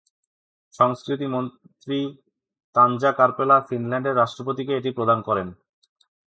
[0.73, 1.99] সংস্কৃতি মন্ত্রী
[2.75, 5.47] তানজা কারপেলা ফিনল্যান্ডের রাষ্ট্রপতিকে এটি প্রদান করেন।